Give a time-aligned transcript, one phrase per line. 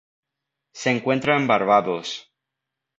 [0.73, 2.31] Se encuentra en Barbados.